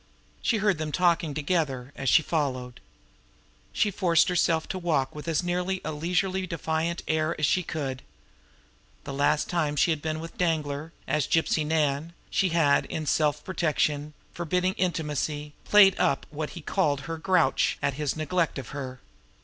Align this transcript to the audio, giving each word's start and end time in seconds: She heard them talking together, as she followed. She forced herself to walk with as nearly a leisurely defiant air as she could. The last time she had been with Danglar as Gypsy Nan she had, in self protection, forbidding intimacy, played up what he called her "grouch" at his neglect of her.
She 0.41 0.57
heard 0.57 0.79
them 0.79 0.91
talking 0.91 1.35
together, 1.35 1.93
as 1.95 2.09
she 2.09 2.23
followed. 2.23 2.81
She 3.71 3.91
forced 3.91 4.29
herself 4.29 4.67
to 4.69 4.79
walk 4.79 5.13
with 5.13 5.27
as 5.27 5.43
nearly 5.43 5.79
a 5.85 5.91
leisurely 5.91 6.47
defiant 6.47 7.03
air 7.07 7.39
as 7.39 7.45
she 7.45 7.61
could. 7.61 8.01
The 9.03 9.13
last 9.13 9.47
time 9.47 9.75
she 9.75 9.91
had 9.91 10.01
been 10.01 10.19
with 10.19 10.39
Danglar 10.39 10.91
as 11.07 11.27
Gypsy 11.27 11.63
Nan 11.63 12.13
she 12.31 12.49
had, 12.49 12.85
in 12.87 13.05
self 13.05 13.43
protection, 13.43 14.15
forbidding 14.33 14.73
intimacy, 14.73 15.53
played 15.65 15.99
up 15.99 16.25
what 16.31 16.49
he 16.57 16.61
called 16.61 17.01
her 17.01 17.19
"grouch" 17.19 17.77
at 17.79 17.93
his 17.93 18.15
neglect 18.17 18.57
of 18.57 18.69
her. 18.69 19.01